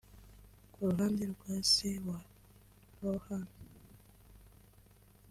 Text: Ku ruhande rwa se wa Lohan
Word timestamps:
Ku 0.71 0.79
ruhande 0.89 1.23
rwa 1.33 1.53
se 1.71 1.91
wa 2.07 2.17
Lohan 2.99 3.45